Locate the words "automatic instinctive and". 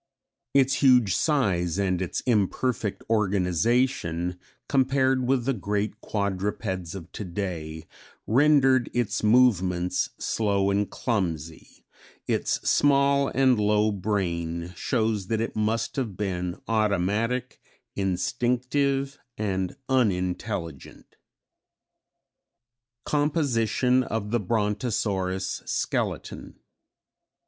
16.67-19.75